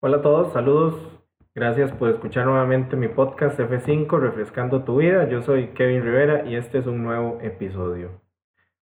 [0.00, 0.94] Hola a todos, saludos.
[1.54, 5.26] Gracias por escuchar nuevamente mi podcast F5 Refrescando tu vida.
[5.30, 8.20] Yo soy Kevin Rivera y este es un nuevo episodio.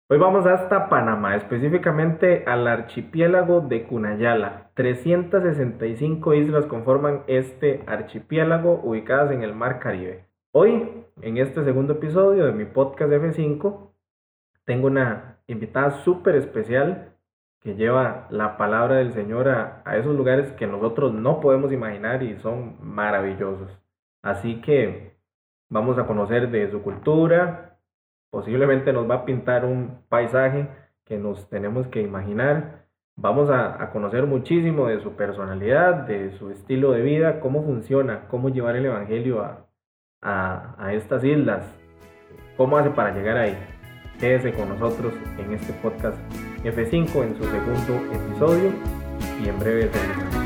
[0.09, 4.73] Hoy vamos hasta Panamá, específicamente al archipiélago de Cunayala.
[4.75, 10.25] 365 islas conforman este archipiélago ubicadas en el Mar Caribe.
[10.51, 13.93] Hoy, en este segundo episodio de mi podcast F5,
[14.65, 17.16] tengo una invitada súper especial
[17.67, 22.37] que lleva la palabra del Señor a, esos lugares que nosotros no podemos imaginar y
[22.37, 23.69] son maravillosos.
[24.23, 25.17] Así que
[25.69, 27.81] vamos a conocer de su cultura,
[28.31, 30.69] posiblemente nos va a pintar un paisaje
[31.05, 32.87] que nos tenemos que imaginar.
[33.17, 38.49] Vamos a, conocer muchísimo de su personalidad, de su estilo de vida, cómo funciona, cómo
[38.49, 39.67] llevar el Evangelio a,
[40.79, 41.67] a estas islas,
[42.57, 43.59] cómo hace para llegar ahí.
[44.21, 46.17] Quédese con nosotros en este podcast
[46.67, 48.73] F5 en su segundo episodio
[49.43, 50.46] y en breve regresamos.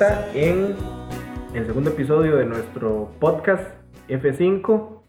[0.00, 0.76] En
[1.54, 3.68] el segundo episodio de nuestro podcast
[4.06, 5.02] F5.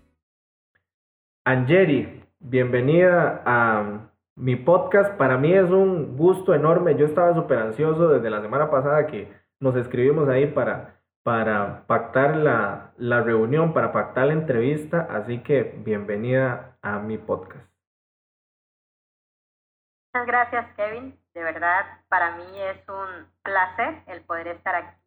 [1.45, 5.13] Angeri, bienvenida a mi podcast.
[5.15, 6.95] Para mí es un gusto enorme.
[6.95, 12.37] Yo estaba súper ansioso desde la semana pasada que nos escribimos ahí para, para pactar
[12.37, 15.01] la, la reunión, para pactar la entrevista.
[15.11, 17.69] Así que bienvenida a mi podcast.
[20.15, 21.13] Muchas gracias, Kevin.
[21.39, 24.97] De verdad, para mí es un placer el poder estar aquí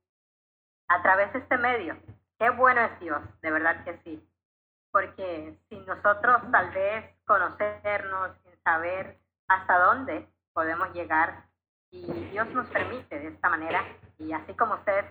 [0.88, 1.94] a través de este medio.
[2.38, 4.26] Qué bueno es Dios, de verdad que sí.
[4.90, 11.44] Porque sin nosotros tal vez conocernos, sin saber hasta dónde podemos llegar,
[11.90, 13.84] y Dios nos permite de esta manera,
[14.16, 15.04] y así como usted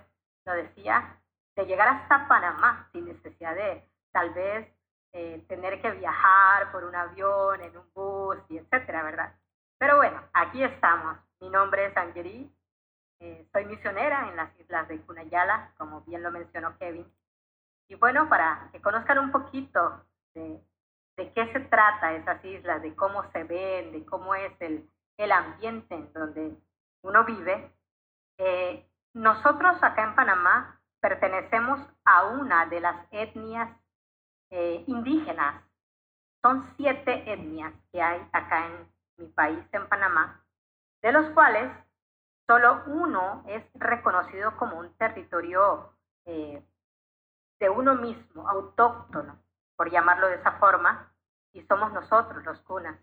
[0.47, 1.21] lo decía,
[1.55, 4.67] de llegar hasta Panamá sin necesidad de tal vez
[5.13, 9.35] eh, tener que viajar por un avión, en un bus, y etcétera, ¿verdad?
[9.81, 11.17] Pero bueno, aquí estamos.
[11.39, 12.55] Mi nombre es Angeri.
[13.19, 17.11] Eh, soy misionera en las islas de Cunayala, como bien lo mencionó Kevin.
[17.87, 20.05] Y bueno, para que conozcan un poquito
[20.35, 20.61] de,
[21.15, 24.87] qué se trata esas islas, de cómo se ven, de cómo es el,
[25.17, 26.55] el ambiente en donde
[27.01, 27.73] uno vive,
[28.37, 33.67] eh, nosotros acá en Panamá pertenecemos a una de las etnias
[34.51, 35.63] eh, indígenas.
[36.43, 40.43] Son siete etnias que hay acá en mi país en Panamá,
[41.01, 41.71] de los cuales
[42.47, 45.93] solo uno es reconocido como un territorio
[46.25, 46.63] eh,
[47.59, 49.39] de uno mismo, autóctono,
[49.75, 51.11] por llamarlo de esa forma,
[51.53, 52.97] y somos nosotros los cunas.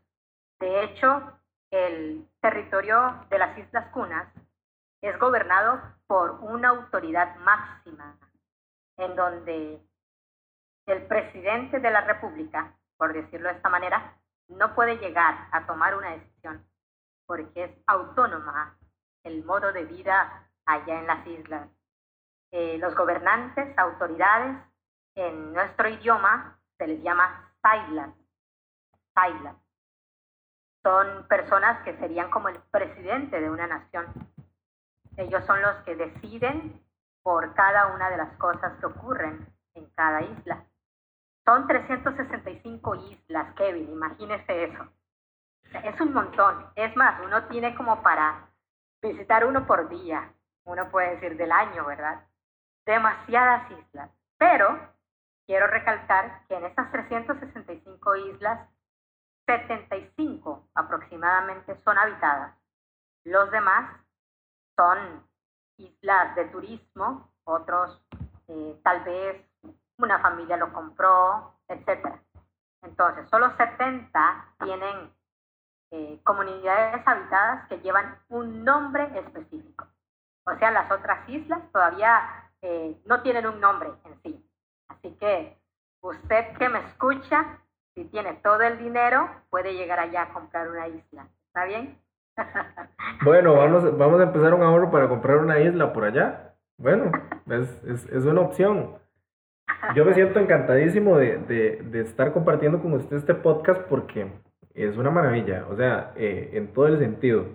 [0.58, 1.38] De hecho,
[1.70, 4.26] el territorio de las Islas Cunas
[5.00, 8.16] es gobernado por una autoridad máxima,
[8.96, 9.80] en donde
[10.86, 14.18] el presidente de la República, por decirlo de esta manera,
[14.48, 16.66] no puede llegar a tomar una decisión
[17.26, 18.76] porque es autónoma
[19.22, 21.68] el modo de vida allá en las islas.
[22.50, 24.56] Eh, los gobernantes, autoridades,
[25.14, 28.14] en nuestro idioma se les llama Sailas.
[29.14, 29.56] Sailas.
[30.82, 34.06] Son personas que serían como el presidente de una nación.
[35.16, 36.82] Ellos son los que deciden
[37.22, 40.64] por cada una de las cosas que ocurren en cada isla.
[41.48, 44.86] Son 365 islas, Kevin, imagínese eso.
[45.82, 46.66] Es un montón.
[46.76, 48.50] Es más, uno tiene como para
[49.00, 50.30] visitar uno por día,
[50.64, 52.22] uno puede decir del año, ¿verdad?
[52.84, 54.10] Demasiadas islas.
[54.36, 54.78] Pero
[55.46, 58.68] quiero recalcar que en esas 365 islas,
[59.46, 62.54] 75 aproximadamente son habitadas.
[63.24, 63.98] Los demás
[64.76, 65.26] son
[65.78, 68.04] islas de turismo, otros
[68.48, 69.47] eh, tal vez
[69.98, 72.08] una familia lo compró, etc.
[72.82, 75.12] Entonces, solo 70 tienen
[75.90, 79.86] eh, comunidades habitadas que llevan un nombre específico.
[80.44, 84.44] O sea, las otras islas todavía eh, no tienen un nombre en sí.
[84.88, 85.58] Así que
[86.00, 87.58] usted que me escucha,
[87.94, 91.28] si tiene todo el dinero, puede llegar allá a comprar una isla.
[91.48, 92.00] ¿Está bien?
[93.24, 96.54] bueno, vamos, vamos a empezar un ahorro para comprar una isla por allá.
[96.78, 97.10] Bueno,
[97.46, 98.96] es, es, es una opción.
[99.94, 104.30] Yo me siento encantadísimo de, de, estar compartiendo con usted este podcast porque
[104.74, 107.46] es una maravilla, o sea, eh, en todo el sentido.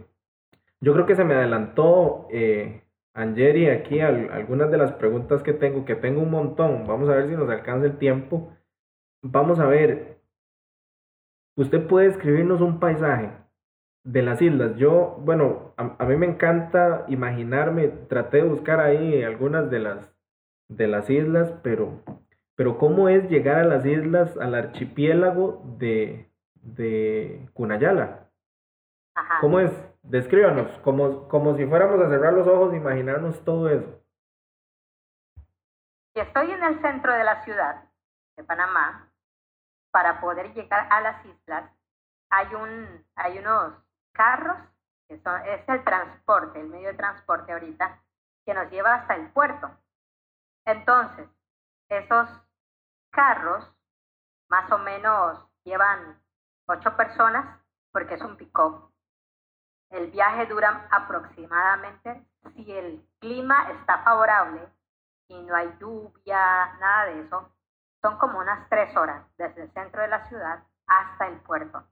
[0.82, 2.84] Yo creo que se me adelantó eh,
[3.14, 6.88] Angeri aquí algunas de las preguntas que tengo, que tengo un montón.
[6.88, 8.52] Vamos a ver si nos alcanza el tiempo.
[9.22, 10.18] Vamos a ver,
[11.56, 13.32] usted puede escribirnos un paisaje
[14.04, 14.76] de las islas.
[14.76, 20.13] Yo, bueno, a, a, mí me encanta imaginarme, traté de buscar ahí algunas de las,
[20.68, 22.02] de las islas, pero,
[22.56, 28.30] pero ¿cómo es llegar a las islas, al archipiélago de, de Cunayala?
[29.16, 29.40] Ajá.
[29.42, 29.72] ¿Cómo es?
[30.02, 34.04] Descríbanos, como, como si fuéramos a cerrar los ojos e imaginarnos todo eso.
[36.16, 37.86] Estoy en el centro de la ciudad
[38.38, 39.10] de Panamá.
[39.92, 41.72] Para poder llegar a las islas
[42.30, 43.74] hay, un, hay unos
[44.12, 44.58] carros,
[45.08, 48.02] que son, es el transporte, el medio de transporte ahorita,
[48.46, 49.70] que nos lleva hasta el puerto.
[50.66, 51.28] Entonces,
[51.90, 52.30] esos
[53.12, 53.70] carros
[54.50, 56.22] más o menos llevan
[56.68, 57.60] ocho personas
[57.92, 58.92] porque es un pick-up.
[59.90, 62.26] El viaje dura aproximadamente,
[62.56, 64.68] si el clima está favorable
[65.28, 67.52] y no hay lluvia, nada de eso,
[68.02, 71.84] son como unas tres horas desde el centro de la ciudad hasta el puerto.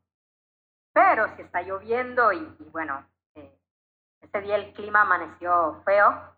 [0.94, 3.57] Pero si está lloviendo y, bueno, eh,
[4.19, 6.35] este día el clima amaneció feo,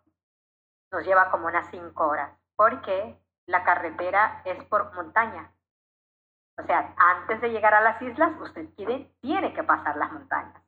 [0.94, 5.52] nos lleva como unas cinco horas, porque la carretera es por montaña.
[6.58, 10.62] O sea, antes de llegar a las islas, usted tiene, tiene que pasar las montañas.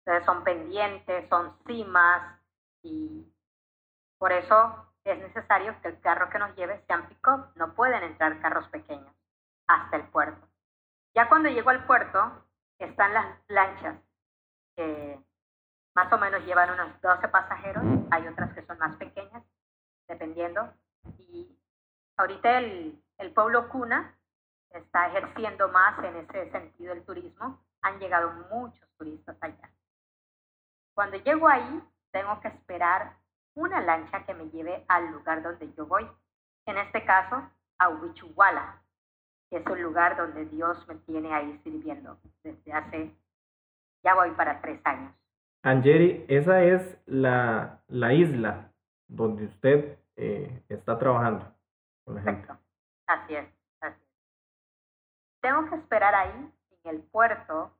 [0.00, 2.40] Entonces son pendientes, son cimas
[2.82, 3.30] y
[4.18, 7.52] por eso es necesario que el carro que nos lleve sean pick-up.
[7.54, 9.14] No pueden entrar carros pequeños
[9.66, 10.46] hasta el puerto.
[11.14, 12.44] Ya cuando llego al puerto,
[12.78, 13.96] están las lanchas
[14.74, 15.20] que
[15.94, 17.82] más o menos llevan unos 12 pasajeros.
[18.10, 19.15] Hay otras que son más pequeñas,
[20.08, 20.72] dependiendo.
[21.18, 21.56] Y
[22.16, 24.14] ahorita el, el pueblo Cuna
[24.70, 27.60] está ejerciendo más en ese sentido el turismo.
[27.82, 29.70] Han llegado muchos turistas allá.
[30.94, 33.16] Cuando llego ahí, tengo que esperar
[33.54, 36.06] una lancha que me lleve al lugar donde yo voy.
[36.66, 37.48] En este caso,
[37.78, 38.82] a Huichuala,
[39.50, 43.14] que es un lugar donde Dios me tiene ahí sirviendo desde hace,
[44.02, 45.12] ya voy para tres años.
[45.62, 48.70] Angeri, esa es la, la isla
[49.08, 51.52] donde usted eh, está trabajando.
[52.04, 52.56] Correcto.
[53.06, 53.48] Así es,
[53.80, 54.08] así es.
[55.40, 56.52] Tengo que esperar ahí,
[56.84, 57.72] en el puerto,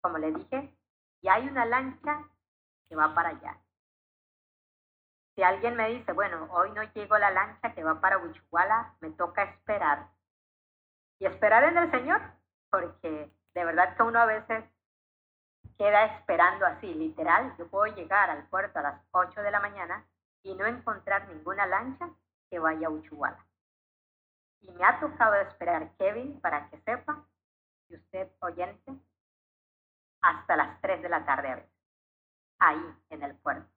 [0.00, 0.74] como le dije,
[1.20, 2.28] y hay una lancha
[2.88, 3.58] que va para allá.
[5.34, 9.10] Si alguien me dice, bueno, hoy no llego la lancha que va para Huichuala, me
[9.10, 10.08] toca esperar.
[11.20, 12.20] Y esperar en el Señor,
[12.70, 14.64] porque de verdad que uno a veces
[15.76, 17.54] queda esperando así, literal.
[17.56, 20.04] Yo puedo llegar al puerto a las 8 de la mañana
[20.42, 22.10] y no encontrar ninguna lancha
[22.50, 23.44] que vaya a Uchuala.
[24.60, 27.24] Y me ha tocado esperar, Kevin, para que sepa,
[27.88, 28.92] y usted oyente,
[30.20, 31.70] hasta las 3 de la tarde a veces,
[32.58, 33.68] ahí en el puerto.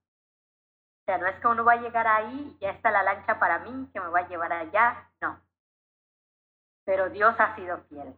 [1.02, 3.40] O sea, no es que uno va a llegar ahí y ya está la lancha
[3.40, 5.40] para mí, que me va a llevar allá, no.
[6.86, 8.16] Pero Dios ha sido fiel.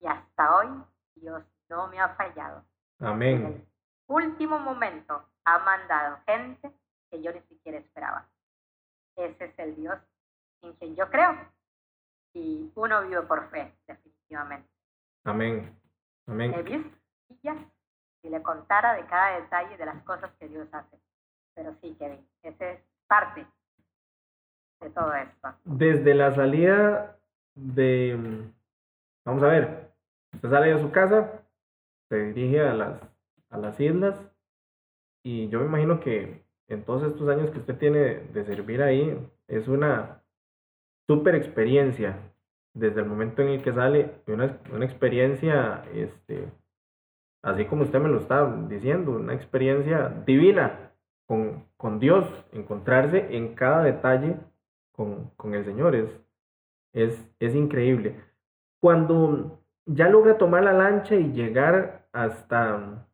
[0.00, 0.68] Y hasta hoy
[1.14, 2.64] Dios no me ha fallado.
[3.00, 3.36] Amén.
[3.36, 3.68] En el
[4.06, 6.70] último momento ha mandado gente
[7.10, 8.28] que yo ni siquiera esperaba.
[9.16, 9.98] Ese es el Dios
[10.94, 11.36] yo creo.
[12.34, 14.68] Y uno vive por fe, definitivamente.
[15.24, 15.78] Amén.
[16.26, 16.54] Amén.
[16.54, 17.04] He visto
[18.22, 20.98] si le contara de cada detalle de las cosas que Dios hace.
[21.54, 23.46] Pero sí, Kevin, esa es parte
[24.80, 25.54] de todo esto.
[25.64, 27.18] Desde la salida
[27.54, 28.48] de,
[29.24, 29.92] vamos a ver,
[30.32, 31.42] usted sale de su casa,
[32.08, 33.00] se dirige a las,
[33.50, 34.18] a las islas
[35.22, 39.30] y yo me imagino que en todos estos años que usted tiene de servir ahí
[39.48, 40.22] es una
[41.06, 42.16] super experiencia
[42.74, 46.48] desde el momento en el que sale, una, una experiencia, este,
[47.42, 50.92] así como usted me lo está diciendo, una experiencia divina
[51.26, 54.36] con, con Dios, encontrarse en cada detalle
[54.92, 56.10] con, con el Señor, es,
[56.92, 58.20] es, es increíble.
[58.80, 63.06] Cuando ya logra tomar la lancha y llegar hasta,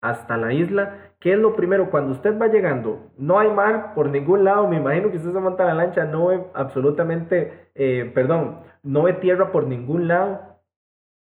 [0.00, 1.88] hasta la isla, ¿qué es lo primero?
[1.88, 5.38] Cuando usted va llegando, no hay mar por ningún lado, me imagino que usted se
[5.38, 10.58] monta la lancha, no ve absolutamente, eh, perdón, no ve tierra por ningún lado.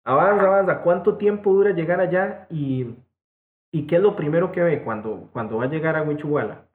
[0.04, 2.96] Avanza, avanza, ¿cuánto tiempo dura llegar allá y,
[3.72, 6.66] qué es lo primero que ve cuando, cuando va a llegar a Huichuala?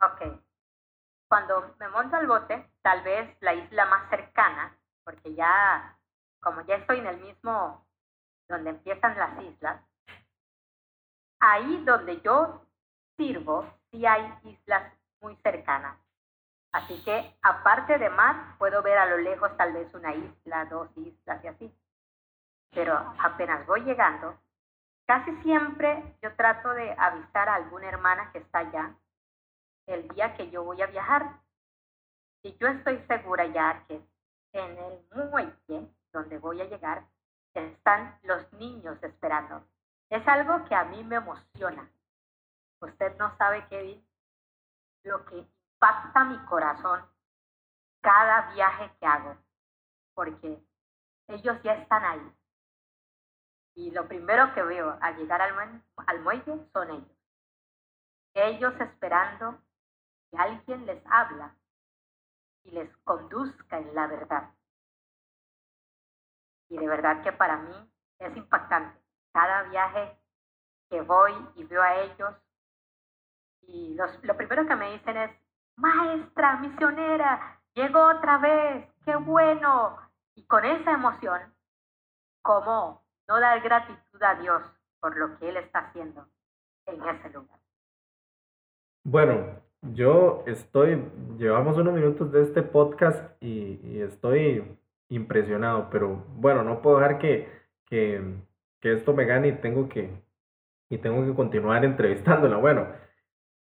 [0.00, 0.40] Ok.
[1.28, 5.98] Cuando me monto al bote, tal vez la isla más cercana, porque ya,
[6.40, 7.84] como ya estoy en el mismo,
[8.48, 9.82] donde empiezan las islas,
[11.40, 12.62] ahí donde yo
[13.16, 15.96] sirvo, sí hay islas muy cercanas.
[16.72, 20.88] Así que aparte de mar, puedo ver a lo lejos tal vez una isla, dos
[20.96, 21.74] islas y así.
[22.70, 24.38] Pero apenas voy llegando,
[25.06, 28.94] casi siempre yo trato de avisar a alguna hermana que está allá
[29.86, 31.40] el día que yo voy a viajar.
[32.42, 34.00] Y yo estoy segura ya que
[34.52, 37.04] en el muelle donde voy a llegar
[37.54, 39.64] están los niños esperando.
[40.08, 41.90] Es algo que a mí me emociona.
[42.80, 44.06] Usted no sabe, Kevin,
[45.02, 47.04] lo que impacta mi corazón
[48.00, 49.36] cada viaje que hago,
[50.14, 50.64] porque
[51.26, 52.36] ellos ya están ahí.
[53.74, 57.16] Y lo primero que veo al llegar al, al muelle son ellos.
[58.34, 59.60] Ellos esperando
[60.30, 61.56] que alguien les habla
[62.62, 64.54] y les conduzca en la verdad.
[66.68, 69.05] Y de verdad que para mí es impactante
[69.36, 70.16] cada viaje
[70.88, 72.34] que voy y veo a ellos.
[73.68, 75.30] Y los, lo primero que me dicen es,
[75.76, 79.98] maestra, misionera, llegó otra vez, qué bueno.
[80.36, 81.54] Y con esa emoción,
[82.40, 84.62] ¿cómo no dar gratitud a Dios
[85.00, 86.26] por lo que Él está haciendo
[86.86, 87.58] en ese lugar?
[89.04, 94.78] Bueno, yo estoy, llevamos unos minutos de este podcast y, y estoy
[95.10, 97.52] impresionado, pero bueno, no puedo dejar que,
[97.84, 98.45] que
[98.80, 100.10] que esto me gane y tengo que,
[100.88, 102.56] y tengo que continuar entrevistándola.
[102.56, 102.88] Bueno,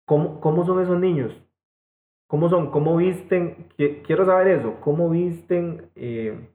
[0.06, 1.36] ¿cómo, cómo son esos niños?
[2.27, 2.70] ¿Cómo son?
[2.70, 3.70] ¿Cómo visten?
[3.75, 4.79] Quiero saber eso.
[4.82, 5.89] ¿Cómo visten?
[5.96, 6.50] Eh,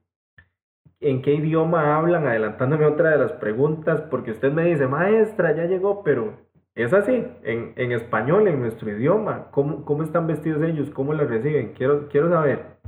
[1.01, 2.27] ¿En qué idioma hablan?
[2.27, 6.39] Adelantándome otra de las preguntas, porque usted me dice, maestra, ya llegó, pero
[6.77, 9.51] es así, en, en español, en nuestro idioma.
[9.51, 10.91] ¿Cómo, ¿Cómo están vestidos ellos?
[10.91, 11.75] ¿Cómo los reciben?
[11.75, 12.79] Quiero, quiero saber.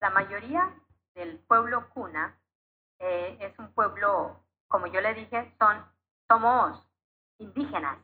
[0.00, 0.70] La mayoría
[1.14, 2.38] del pueblo cuna
[2.98, 4.36] eh, es un pueblo
[4.68, 5.84] como yo le dije, son,
[6.28, 6.86] somos
[7.38, 7.98] indígenas.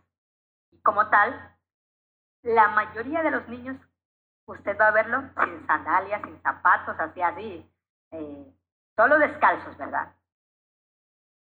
[0.73, 1.57] Y como tal,
[2.43, 3.77] la mayoría de los niños,
[4.47, 7.71] usted va a verlo sin sandalias, sin zapatos, así, así,
[8.13, 8.55] eh,
[8.97, 10.15] solo descalzos, ¿verdad?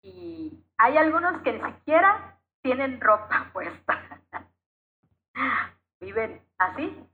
[0.03, 3.99] Y hay algunos que ni siquiera tienen ropa puesta.
[6.01, 7.09] Viven así.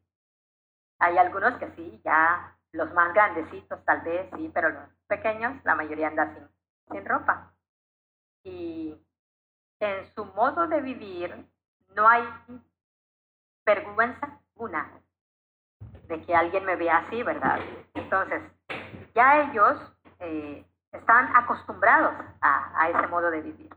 [0.98, 5.74] Hay algunos que sí, ya los más grandecitos tal vez sí, pero los pequeños, la
[5.74, 6.48] mayoría anda sin,
[6.90, 7.52] sin ropa
[8.48, 9.06] y
[9.80, 11.46] en su modo de vivir
[11.94, 12.24] no hay
[13.64, 14.90] vergüenza alguna
[16.08, 17.60] de que alguien me vea así, ¿verdad?
[17.94, 18.42] Entonces,
[19.14, 19.78] ya ellos
[20.20, 23.70] eh, están acostumbrados a, ese modo de vivir.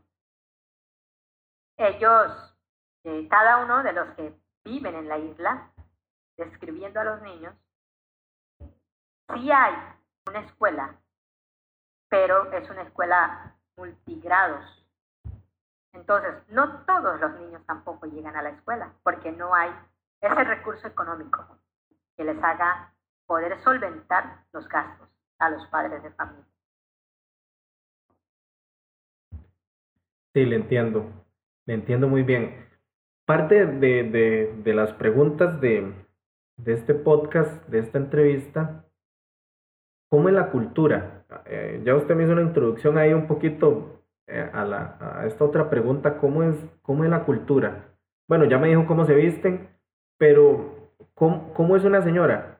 [1.77, 2.57] Ellos,
[3.03, 5.71] eh, cada uno de los que viven en la isla,
[6.37, 7.53] describiendo a los niños,
[9.33, 9.75] sí hay
[10.27, 10.95] una escuela,
[12.07, 14.65] pero es una escuela multigrados.
[15.93, 19.71] Entonces, no todos los niños tampoco llegan a la escuela porque no hay
[20.21, 21.45] ese recurso económico
[22.15, 22.93] que les haga
[23.25, 25.09] poder solventar los gastos
[25.39, 26.45] a los padres de familia.
[30.33, 31.11] Sí, le entiendo,
[31.65, 32.69] le entiendo muy bien.
[33.25, 35.93] Parte de, de, de las preguntas de,
[36.57, 38.85] de este podcast, de esta entrevista,
[40.11, 44.49] ¿cómo es la cultura eh, ya usted me hizo una introducción ahí un poquito eh,
[44.53, 47.85] a, la, a esta otra pregunta, ¿cómo es, ¿cómo es la cultura?
[48.27, 49.69] Bueno, ya me dijo cómo se visten,
[50.17, 52.59] pero ¿cómo, cómo es una señora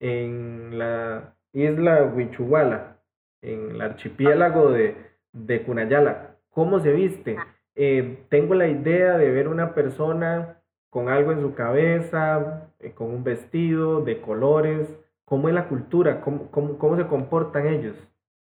[0.00, 2.98] en la isla Huichuala,
[3.42, 4.96] en el archipiélago de,
[5.32, 6.36] de Cunayala?
[6.50, 7.36] ¿Cómo se viste?
[7.74, 13.24] Eh, tengo la idea de ver una persona con algo en su cabeza, con un
[13.24, 14.88] vestido de colores,
[15.28, 16.20] ¿Cómo es la cultura?
[16.22, 17.96] ¿Cómo, cómo, cómo se comportan ellos?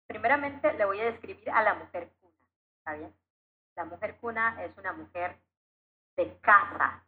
[0.08, 2.46] Primeramente le voy a describir a la mujer cuna,
[2.78, 3.14] ¿está bien?
[3.76, 5.36] La mujer cuna es una mujer
[6.16, 7.04] de casa.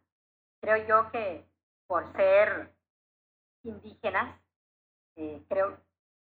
[0.61, 1.45] Creo yo que
[1.85, 2.73] por ser
[3.63, 4.39] indígenas,
[5.15, 5.77] eh, creo,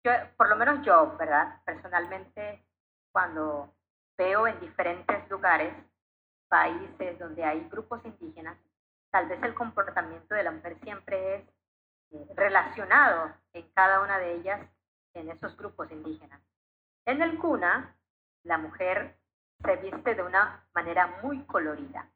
[0.03, 1.62] yo, por lo menos yo, ¿verdad?
[1.65, 2.63] Personalmente,
[3.12, 3.74] cuando
[4.17, 5.74] veo en diferentes lugares,
[6.48, 8.57] países donde hay grupos indígenas,
[9.12, 11.43] tal vez el comportamiento de la mujer siempre es
[12.36, 14.62] relacionado en cada una de ellas
[15.13, 16.42] en esos grupos indígenas.
[17.06, 17.96] En el cuna,
[18.44, 19.18] la mujer
[19.63, 22.10] se viste de una manera muy colorida.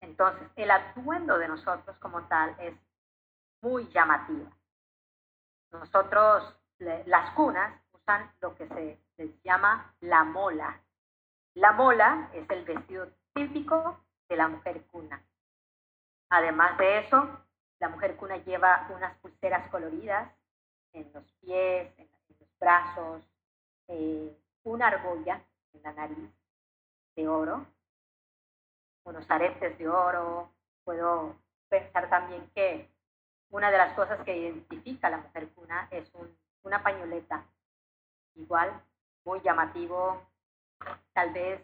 [0.00, 2.74] Entonces, el atuendo de nosotros como tal es
[3.62, 4.50] muy llamativo.
[5.72, 10.80] Nosotros, las cunas, usan lo que se les llama la mola.
[11.54, 15.22] La mola es el vestido típico de la mujer cuna.
[16.30, 17.40] Además de eso,
[17.80, 20.30] la mujer cuna lleva unas pulseras coloridas
[20.92, 22.08] en los pies, en,
[22.40, 23.22] los brazos,
[23.88, 25.40] eh, una argolla
[25.72, 26.30] en la nariz
[27.14, 27.66] de oro,
[29.04, 30.50] unos aretes de oro.
[30.84, 31.36] Puedo
[31.68, 32.90] pensar también que
[33.50, 36.10] una de las cosas que identifica a la mujer cuna es
[36.62, 37.44] una pañoleta,
[38.34, 38.82] igual,
[39.24, 40.22] muy llamativo,
[41.12, 41.62] tal vez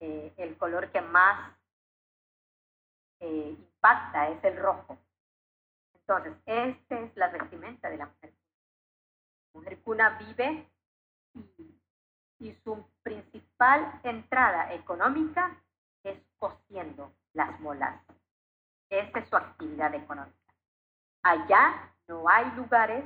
[0.00, 1.52] eh, el color que más
[3.20, 4.98] eh, impacta es el rojo.
[6.10, 8.32] Entonces, esta es la vestimenta de la mujer.
[9.54, 10.68] La mujer cuna vive
[12.40, 15.56] y, su principal entrada económica
[16.02, 18.02] es cosiendo las molas.
[18.88, 20.52] Esta es su actividad económica.
[21.22, 23.04] Allá no hay lugares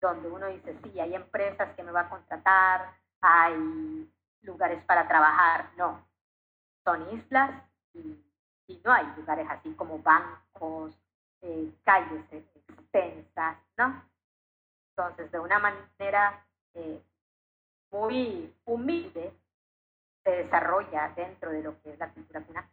[0.00, 4.10] donde uno dice, sí, hay empresas que me va a contratar, hay
[4.40, 5.70] lugares para trabajar.
[5.76, 6.02] No,
[6.82, 7.62] son islas
[7.92, 8.18] y,
[8.82, 11.01] no hay lugares así como bancos,
[11.42, 14.02] eh, calles extensas, ¿no?
[14.90, 16.44] Entonces, de una manera
[16.74, 17.02] eh,
[17.90, 19.32] muy humilde,
[20.24, 22.70] se desarrolla dentro de lo que es la cultura cuna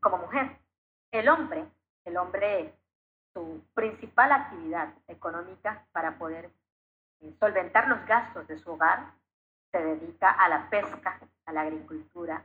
[0.00, 0.58] como mujer.
[1.10, 1.64] El hombre,
[2.04, 2.74] el hombre,
[3.32, 6.50] su principal actividad económica para poder
[7.20, 9.12] eh, solventar los gastos de su hogar,
[9.70, 12.44] se dedica a la pesca, a la agricultura.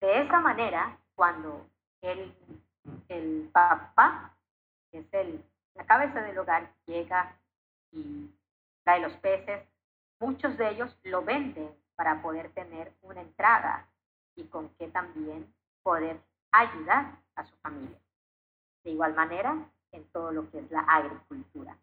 [0.00, 1.66] De esa manera, cuando
[2.00, 2.34] el,
[3.08, 4.36] el papá,
[4.92, 5.44] que es el,
[5.74, 7.36] la cabeza del hogar, llega
[7.90, 8.30] y
[8.84, 9.66] trae los peces,
[10.20, 13.88] muchos de ellos lo venden para poder tener una entrada
[14.36, 16.20] y con que también poder
[16.52, 17.98] ayudar a su familia.
[18.84, 19.56] De igual manera,
[19.92, 21.76] en todo lo que es la agricultura.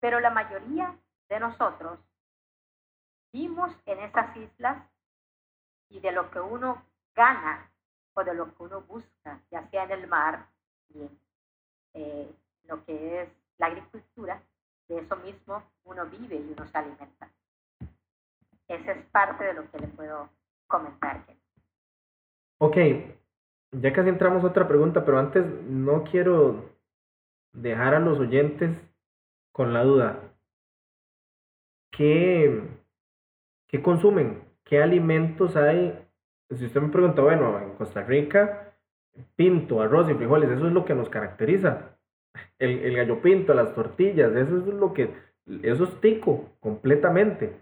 [0.00, 0.96] Pero la mayoría
[1.28, 1.98] de nosotros
[3.32, 4.86] vimos en esas islas
[5.88, 7.70] y de lo que uno gana
[8.14, 10.46] o de lo que uno busca, ya sea en el mar
[10.90, 11.24] y en
[11.94, 12.34] eh,
[12.68, 14.42] lo que es la agricultura,
[14.88, 17.30] de eso mismo uno vive y uno se alimenta.
[18.68, 20.28] Esa es parte de lo que le puedo
[20.66, 21.24] comentar.
[22.58, 22.76] Ok,
[23.72, 26.70] ya casi entramos a otra pregunta, pero antes no quiero
[27.52, 28.76] dejar a los oyentes
[29.52, 30.18] con la duda.
[31.90, 32.62] ¿Qué,
[33.68, 34.42] qué consumen?
[34.64, 36.06] ¿Qué alimentos hay?
[36.50, 38.74] Si usted me pregunta, bueno, en Costa Rica,
[39.36, 41.93] pinto, arroz y frijoles, eso es lo que nos caracteriza.
[42.58, 45.10] El, el gallo pinto, las tortillas, eso es lo que,
[45.62, 47.52] eso es tico, completamente.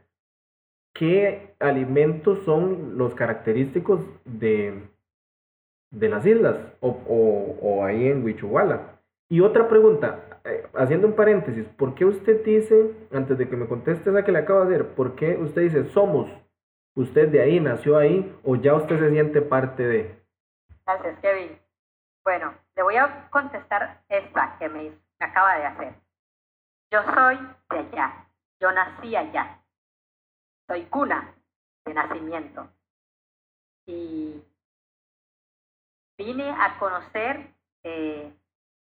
[0.94, 4.82] ¿Qué alimentos son los característicos de,
[5.90, 9.00] de las islas o, o, o ahí en Huichuala?
[9.30, 13.66] Y otra pregunta, eh, haciendo un paréntesis, ¿por qué usted dice, antes de que me
[13.66, 16.30] conteste esa que le acabo de hacer, ¿por qué usted dice somos?
[16.94, 20.14] ¿Usted de ahí, nació ahí o ya usted se siente parte de?
[20.84, 21.61] Gracias, Kevin.
[22.24, 25.94] Bueno, le voy a contestar esta que me acaba de hacer.
[26.90, 27.36] Yo soy
[27.70, 28.26] de allá,
[28.60, 29.58] yo nací allá.
[30.68, 31.34] Soy cuna
[31.84, 32.70] de nacimiento.
[33.86, 34.44] Y
[36.16, 38.32] vine a conocer eh,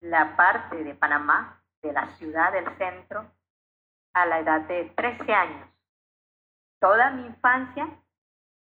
[0.00, 3.30] la parte de Panamá, de la ciudad del centro,
[4.14, 5.68] a la edad de 13 años.
[6.80, 7.86] Toda mi infancia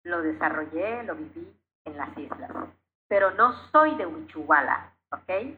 [0.04, 2.52] lo desarrollé, lo viví en las islas.
[3.08, 5.58] Pero no soy de Uchuala, ¿ok?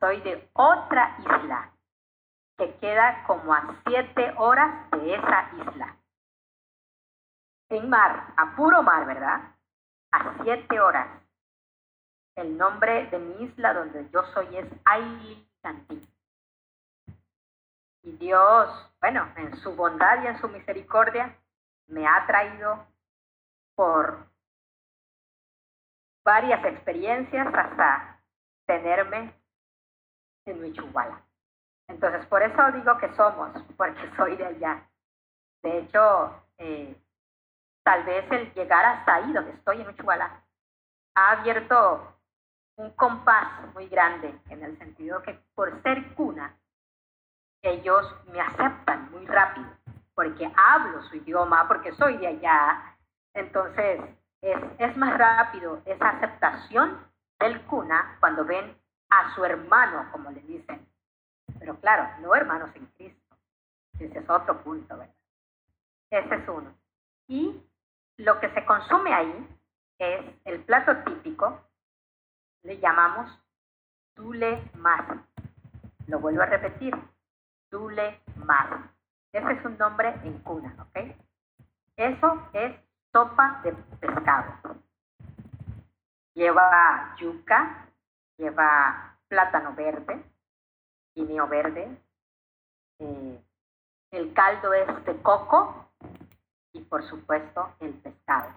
[0.00, 1.72] Soy de otra isla
[2.58, 5.96] que queda como a siete horas de esa isla.
[7.68, 9.40] En mar, a puro mar, ¿verdad?
[10.12, 11.08] A siete horas.
[12.36, 16.08] El nombre de mi isla donde yo soy es Ailantí.
[18.02, 21.36] Y Dios, bueno, en su bondad y en su misericordia,
[21.88, 22.86] me ha traído
[23.74, 24.26] por
[26.26, 28.20] varias experiencias hasta
[28.66, 29.32] tenerme
[30.44, 31.22] en Michuala.
[31.86, 34.82] Entonces, por eso digo que somos, porque soy de allá.
[35.62, 36.96] De hecho, eh,
[37.84, 40.42] tal vez el llegar hasta ahí, donde estoy en Michuala,
[41.14, 42.12] ha abierto
[42.74, 46.56] un compás muy grande, en el sentido que por ser cuna,
[47.62, 49.68] ellos me aceptan muy rápido,
[50.14, 52.96] porque hablo su idioma, porque soy de allá.
[53.32, 54.00] Entonces,
[54.46, 56.98] es, es más rápido esa aceptación
[57.40, 58.76] del cuna cuando ven
[59.10, 60.86] a su hermano, como le dicen.
[61.58, 63.36] Pero claro, no hermanos en Cristo.
[63.98, 65.14] Ese es otro punto, ¿verdad?
[66.10, 66.74] Ese es uno.
[67.28, 67.60] Y
[68.18, 69.58] lo que se consume ahí
[69.98, 71.62] es el plato típico,
[72.62, 73.30] le llamamos
[74.14, 75.04] Tule Más.
[76.06, 76.94] Lo vuelvo a repetir,
[77.70, 78.68] Tule Más.
[79.32, 81.16] Ese es un nombre en cuna, ¿ok?
[81.96, 82.85] Eso es
[83.16, 84.76] sopa de pescado.
[86.34, 87.88] Lleva yuca,
[88.36, 90.22] lleva plátano verde,
[91.14, 91.96] guineo verde,
[92.98, 93.40] eh,
[94.10, 95.88] el caldo es de coco
[96.74, 98.50] y por supuesto el pescado.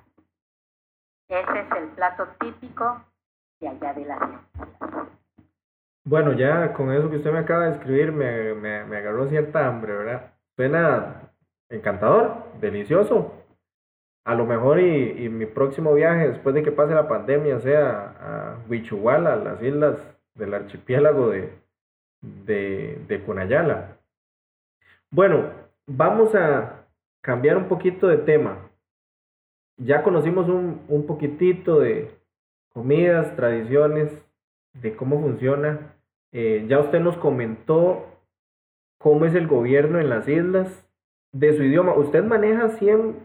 [1.29, 3.01] Ese es el plato típico
[3.61, 5.07] de allá de las islas.
[6.03, 9.65] Bueno, ya con eso que usted me acaba de escribir me, me, me agarró cierta
[9.65, 10.33] hambre, ¿verdad?
[10.57, 11.31] Suena
[11.69, 13.39] encantador, delicioso.
[14.29, 18.57] A lo mejor y, mi próximo viaje después de que pase la pandemia sea a
[18.69, 19.97] Huichuala, las islas
[20.35, 21.49] del archipiélago de,
[22.21, 23.97] de, de Cunayala.
[25.09, 25.49] Bueno,
[25.87, 26.85] vamos a
[27.21, 28.69] cambiar un poquito de tema.
[29.77, 32.11] Ya conocimos un, un poquitito de
[32.71, 34.11] comidas, tradiciones,
[34.73, 35.95] de cómo funciona.
[36.33, 38.05] Eh, ya usted nos comentó
[38.99, 40.87] cómo es el gobierno en las islas,
[41.31, 41.95] de su idioma.
[41.95, 43.15] Usted maneja 100%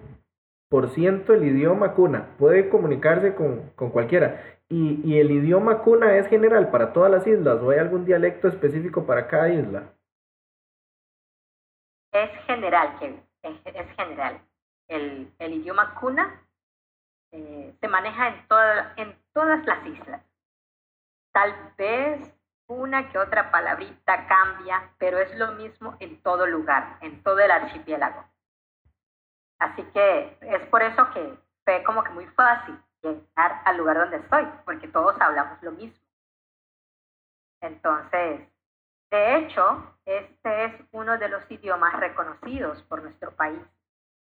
[0.78, 4.58] el idioma cuna, puede comunicarse con, con cualquiera.
[4.68, 8.48] Y, ¿Y el idioma cuna es general para todas las islas o hay algún dialecto
[8.48, 9.92] específico para cada isla?
[12.12, 14.40] Es general, Kevin, es, general.
[14.88, 16.42] El, el, idioma cuna
[17.32, 20.22] eh, se maneja en, toda, en todas las islas.
[21.32, 22.32] Tal vez
[22.66, 27.50] una que otra palabrita cambia, pero es lo mismo en todo lugar, en todo el
[27.50, 28.24] archipiélago.
[29.64, 34.18] Así que es por eso que fue como que muy fácil llegar al lugar donde
[34.18, 36.04] estoy, porque todos hablamos lo mismo.
[37.62, 38.46] Entonces,
[39.10, 43.62] de hecho, este es uno de los idiomas reconocidos por nuestro país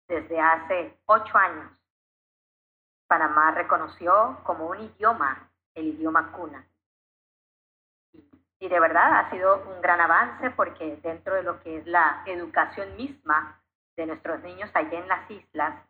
[0.07, 1.73] desde hace ocho años.
[3.07, 6.65] Panamá reconoció como un idioma el idioma cuna.
[8.59, 12.23] Y de verdad ha sido un gran avance porque dentro de lo que es la
[12.25, 13.61] educación misma
[13.97, 15.83] de nuestros niños allá en las islas,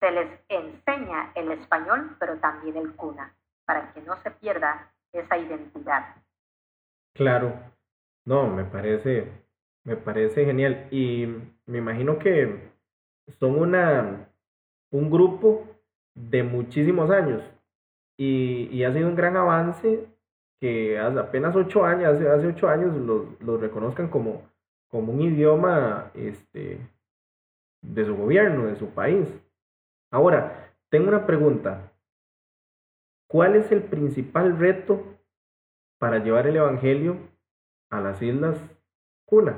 [0.00, 5.38] se les enseña el español, pero también el cuna, para que no se pierda esa
[5.38, 6.16] identidad.
[7.14, 7.54] Claro,
[8.26, 9.32] no, me parece,
[9.84, 10.88] me parece genial.
[10.90, 11.26] Y
[11.64, 12.70] me imagino que
[13.38, 14.28] son una,
[14.90, 15.64] un grupo
[16.14, 17.42] de muchísimos años.
[18.18, 20.06] Y, y ha sido un gran avance
[20.60, 24.42] que hace apenas ocho años, hace, hace ocho años los, los reconozcan como,
[24.88, 26.80] como un idioma este,
[27.92, 29.28] de su gobierno, de su país.
[30.10, 31.92] Ahora, tengo una pregunta.
[33.28, 35.02] ¿Cuál es el principal reto
[35.98, 37.16] para llevar el Evangelio
[37.90, 38.58] a las islas
[39.26, 39.56] Cuna?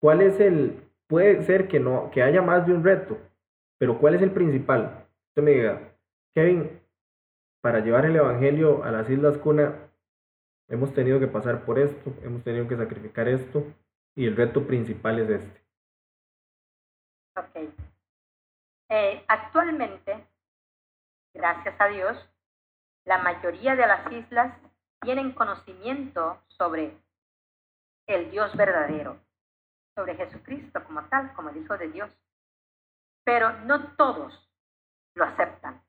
[0.00, 3.18] ¿Cuál es el, puede ser que no, que haya más de un reto,
[3.78, 5.06] pero cuál es el principal?
[5.28, 5.92] Usted me diga,
[6.34, 6.80] Kevin,
[7.62, 9.90] para llevar el Evangelio a las islas Cuna,
[10.68, 13.64] hemos tenido que pasar por esto, hemos tenido que sacrificar esto,
[14.16, 15.60] y el reto principal es este.
[17.40, 17.56] Ok.
[18.90, 20.26] Eh, actualmente,
[21.32, 22.28] gracias a Dios,
[23.06, 24.54] la mayoría de las islas
[25.00, 26.94] tienen conocimiento sobre
[28.06, 29.18] el Dios verdadero,
[29.94, 32.10] sobre Jesucristo como tal, como el Hijo de Dios.
[33.24, 34.50] Pero no todos
[35.14, 35.80] lo aceptan.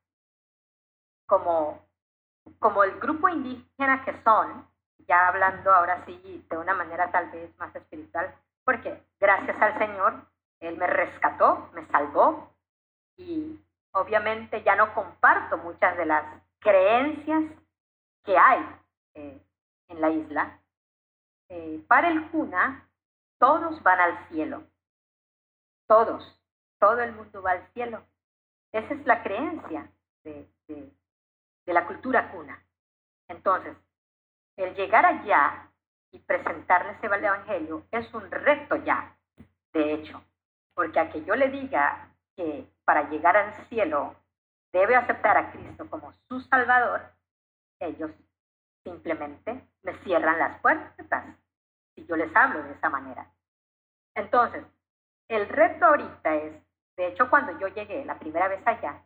[1.26, 1.86] Como,
[2.60, 4.68] como el grupo indígena que son,
[5.00, 8.34] ya hablando ahora sí de una manera tal vez más espiritual,
[8.64, 10.32] porque gracias al Señor,
[10.62, 12.54] Él me rescató, me salvó,
[13.18, 13.60] y
[13.92, 16.24] obviamente ya no comparto muchas de las
[16.60, 17.44] creencias
[18.24, 18.66] que hay
[19.16, 19.42] eh,
[19.90, 20.60] en la isla.
[21.50, 22.88] Eh, para el Cuna,
[23.38, 24.64] todos van al cielo.
[25.88, 26.40] Todos.
[26.80, 28.04] Todo el mundo va al cielo.
[28.72, 29.92] Esa es la creencia
[30.24, 30.48] de,
[31.66, 32.62] la cultura cuna.
[33.28, 33.78] Entonces,
[34.58, 35.70] el llegar allá
[36.12, 39.16] y presentarles el Evangelio es un reto ya,
[39.74, 40.22] de hecho,
[40.74, 44.16] porque a que yo le diga que para llegar al cielo
[44.72, 47.02] debe aceptar a Cristo como su Salvador,
[47.80, 48.12] ellos
[48.84, 51.26] simplemente me cierran las puertas
[51.96, 53.28] si yo les hablo de esa manera.
[54.16, 54.64] Entonces,
[55.28, 56.54] el reto ahorita es,
[56.98, 59.02] de hecho, cuando yo llegué la primera vez allá,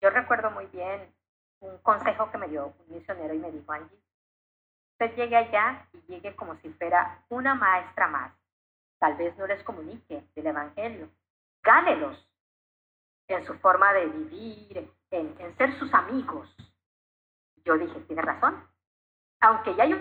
[0.00, 1.12] yo recuerdo muy bien
[1.60, 3.98] un consejo que me dio un misionero y me dijo, Angie,
[4.92, 8.32] usted llegue allá y llegue como si fuera una maestra más.
[8.98, 11.08] Tal vez no les comunique del Evangelio.
[11.62, 12.28] Gánelos
[13.28, 16.48] en su forma de vivir, en, ser sus amigos.
[17.64, 18.66] Yo dije, tiene razón.
[19.40, 19.98] Aunque ya yo,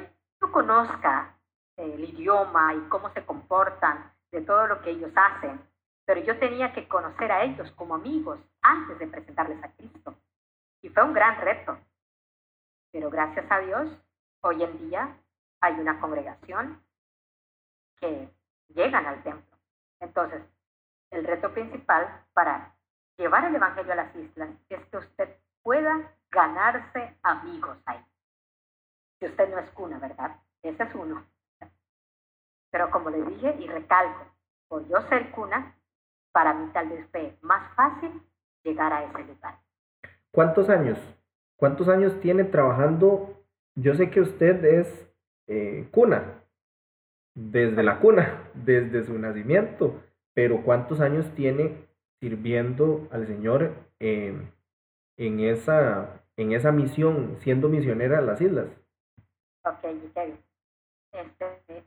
[0.51, 1.37] conozca
[1.75, 5.61] el idioma y cómo se comportan, de todo lo que ellos hacen,
[6.05, 10.15] pero yo tenía que conocer a ellos como amigos antes de presentarles a Cristo.
[10.81, 11.77] Y fue un gran reto.
[12.91, 13.89] Pero gracias a Dios,
[14.41, 15.17] hoy en día
[15.61, 16.81] hay una congregación
[17.99, 18.29] que
[18.69, 19.57] llegan al templo.
[19.99, 20.41] Entonces,
[21.11, 22.73] el reto principal para
[23.17, 25.29] llevar el Evangelio a las islas es que usted
[25.63, 28.03] pueda ganarse amigos ahí.
[29.19, 30.35] Si usted no es cuna, ¿verdad?
[30.61, 31.25] Ese es uno.
[32.69, 34.25] Pero como le dije y recalco,
[34.67, 35.75] por yo ser cuna,
[36.31, 38.21] para mí tal vez fue más fácil
[38.63, 39.57] llegar a ese lugar.
[40.31, 40.99] ¿Cuántos años?
[41.55, 43.43] ¿Cuántos años tiene trabajando?
[43.75, 45.09] Yo sé que usted es
[45.47, 46.43] eh, cuna,
[47.37, 50.01] desde la cuna, desde su nacimiento,
[50.33, 51.87] pero ¿cuántos años tiene
[52.19, 54.51] sirviendo al Señor en,
[55.17, 58.65] esa, en misión, siendo misionera a las islas?
[59.63, 59.83] Ok,
[61.11, 61.83] Este,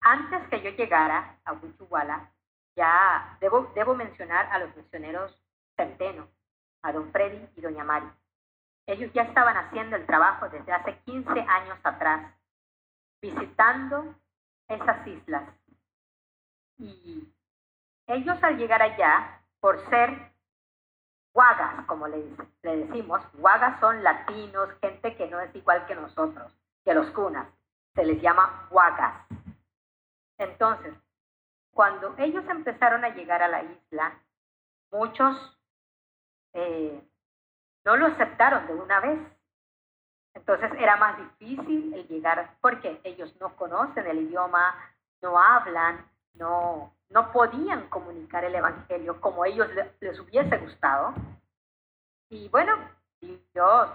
[0.00, 2.30] antes que yo llegara a Huichuala,
[2.74, 5.42] ya debo, debo mencionar a los misioneros
[5.76, 6.28] Centeno,
[6.82, 8.06] a don Freddy y doña Mari.
[8.86, 12.32] Ellos ya estaban haciendo el trabajo desde hace 15 años atrás,
[13.20, 14.14] visitando
[14.68, 15.44] esas islas.
[16.78, 17.32] Y
[18.06, 20.32] ellos al llegar allá, por ser
[21.32, 22.24] guagas, como le,
[22.62, 26.52] le decimos, guagas son latinos, gente que no es igual que nosotros,
[26.84, 27.48] que los cunas,
[27.94, 29.26] se les llama guagas.
[30.38, 30.94] Entonces,
[31.72, 34.18] cuando ellos empezaron a llegar a la isla,
[34.90, 35.58] muchos
[36.54, 37.06] eh,
[37.84, 39.18] no lo aceptaron de una vez.
[40.36, 44.74] Entonces era más difícil el llegar porque ellos no conocen el idioma,
[45.22, 49.66] no hablan, no, no podían comunicar el Evangelio como ellos
[49.98, 51.14] les hubiese gustado.
[52.28, 52.76] Y bueno,
[53.18, 53.88] Dios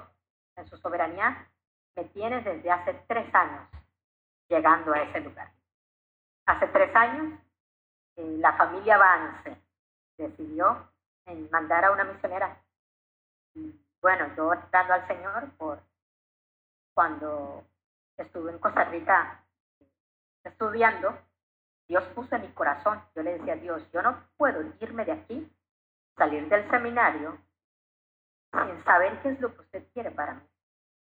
[0.56, 1.47] en su soberanía
[1.95, 3.67] me tiene desde hace tres años
[4.49, 5.51] llegando a ese lugar.
[6.47, 7.39] Hace tres años
[8.15, 9.62] eh, la familia Vance
[10.17, 10.89] decidió
[11.27, 12.58] en mandar a una misionera.
[13.54, 15.90] Y bueno, yo dando al Señor por
[16.93, 17.63] cuando
[18.17, 19.43] estuve en Costa Rica
[20.43, 21.17] estudiando,
[21.88, 25.12] Dios puso en mi corazón, yo le decía a Dios, yo no puedo irme de
[25.12, 25.51] aquí,
[26.15, 27.38] salir del seminario,
[28.51, 30.41] sin saber qué es lo que usted quiere para mí,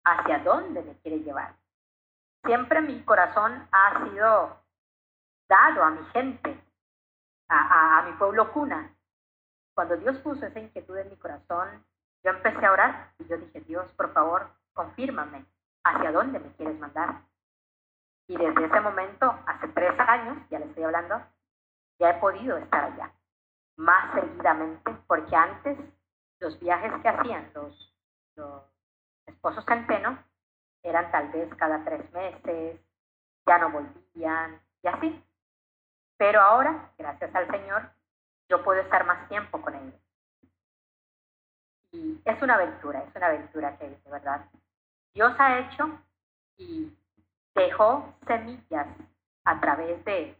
[0.04, 1.54] hacia dónde me quiere llevar.
[2.44, 4.60] Siempre mi corazón ha sido
[5.48, 6.58] dado a mi gente,
[7.48, 8.94] a, a mi pueblo cuna,
[9.74, 11.84] cuando Dios puso esa inquietud en mi corazón,
[12.22, 15.46] yo empecé a orar y yo dije, Dios, por favor, confírmame
[15.84, 17.22] hacia dónde me quieres mandar.
[18.26, 21.20] Y desde ese momento, hace tres años, ya le estoy hablando,
[21.98, 23.12] ya he podido estar allá,
[23.76, 25.78] más seguidamente, porque antes
[26.38, 27.94] los viajes que hacían los,
[29.26, 30.18] esposos centenos
[30.82, 32.80] eran tal vez cada tres meses,
[33.46, 35.24] ya no volvían y así.
[36.16, 37.90] Pero ahora, gracias al Señor,
[38.48, 40.00] yo puedo estar más tiempo con ellos.
[41.92, 44.46] Y es una aventura, es una aventura que de verdad
[45.14, 45.98] Dios ha hecho
[46.56, 46.92] y
[47.54, 48.86] dejó semillas
[49.44, 50.36] a través de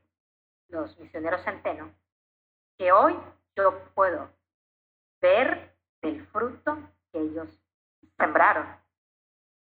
[0.68, 1.90] los misioneros centenos
[2.78, 3.16] que hoy
[3.56, 4.30] yo puedo
[5.20, 6.78] ver el fruto
[7.12, 7.48] que ellos
[8.16, 8.66] sembraron.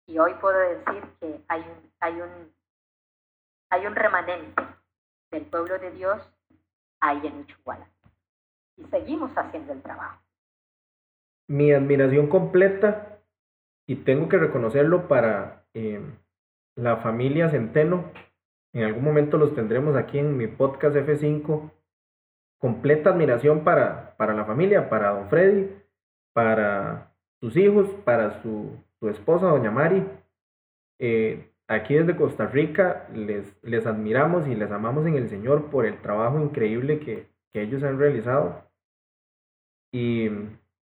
[0.06, 2.54] Y hoy puedo decir que hay un, hay un,
[3.70, 4.62] hay un remanente
[5.30, 6.20] del pueblo de Dios
[7.00, 7.88] ahí en Uchuala
[8.76, 10.20] y seguimos haciendo el trabajo.
[11.46, 13.09] Mi admiración completa,
[13.90, 16.00] y tengo que reconocerlo para eh,
[16.76, 18.04] la familia Centeno,
[18.72, 21.72] en algún momento los tendremos aquí en mi podcast F5,
[22.60, 25.74] completa admiración para, para la familia, para don Freddy,
[26.32, 30.06] para sus hijos, para su, su esposa, doña Mari.
[31.00, 35.84] Eh, aquí desde Costa Rica les, les admiramos y les amamos en el Señor por
[35.84, 38.70] el trabajo increíble que, que ellos han realizado.
[39.92, 40.28] Y,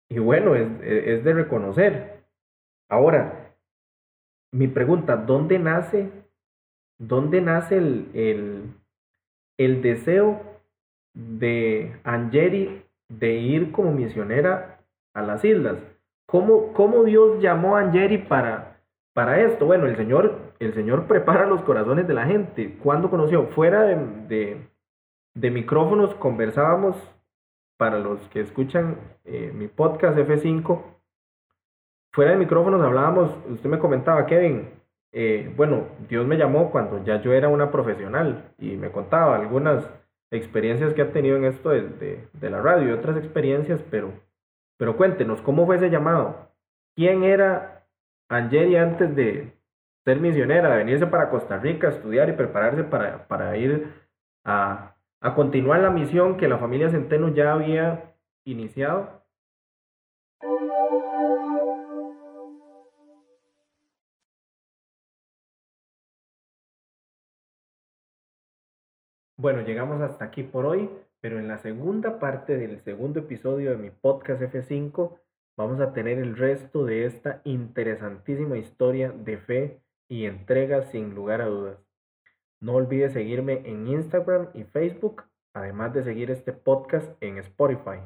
[0.10, 2.17] y bueno, es, es, de reconocer.
[2.90, 3.54] Ahora,
[4.52, 6.10] mi pregunta, ¿dónde nace,
[6.98, 8.74] dónde nace el, el,
[9.58, 10.42] el deseo
[11.14, 14.80] de Angeri de ir como misionera
[15.14, 15.78] a las islas?
[16.28, 18.82] ¿Cómo, cómo Dios llamó a Angeri para,
[19.14, 19.66] para esto?
[19.66, 22.78] Bueno, el Señor, el Señor prepara los corazones de la gente.
[22.84, 23.48] ¿Cuándo conoció?
[23.48, 24.58] Fuera de,
[25.36, 26.98] de, micrófonos conversábamos
[27.78, 30.97] para los que escuchan eh, mi podcast F5,
[32.18, 34.72] fuera de micrófonos hablábamos, usted me comentaba, Kevin,
[35.12, 39.88] eh, bueno, Dios me llamó cuando ya yo era una profesional y me contaba algunas
[40.32, 44.14] experiencias que ha tenido en esto de, la radio y otras experiencias, pero,
[44.80, 46.50] pero cuéntenos, ¿cómo fue ese llamado?
[46.96, 47.86] ¿Quién era
[48.30, 49.54] Angeli antes de
[50.04, 53.94] ser misionera, de venirse para Costa Rica a estudiar y prepararse para, ir
[54.44, 54.96] a
[55.36, 59.18] continuar la misión que la familia Centeno ya había iniciado
[69.40, 70.90] Bueno, llegamos hasta aquí por hoy,
[71.22, 75.20] pero en la segunda parte del segundo episodio de mi podcast F5
[75.56, 81.42] vamos a tener el resto de esta interesantísima historia de fe y entrega sin lugar
[81.42, 81.78] a dudas.
[82.60, 88.00] No olvides seguirme en Instagram y Facebook, además de seguir este podcast en Spotify.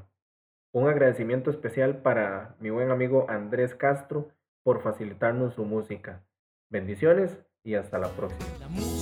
[0.73, 4.31] Un agradecimiento especial para mi buen amigo Andrés Castro
[4.63, 6.25] por facilitarnos su música.
[6.69, 9.00] Bendiciones y hasta la próxima.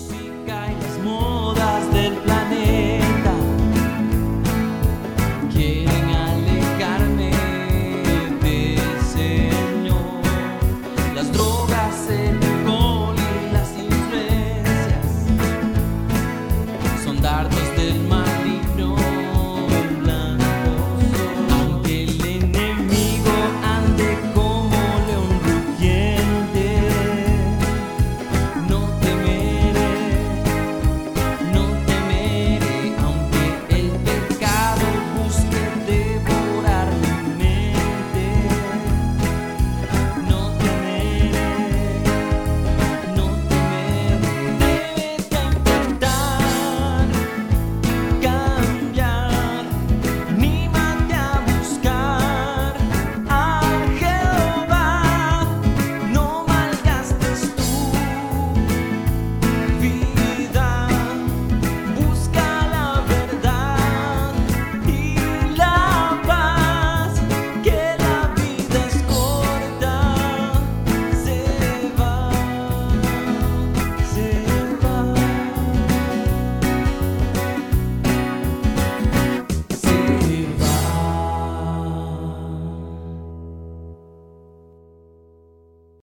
[1.59, 2.38] stars that blind.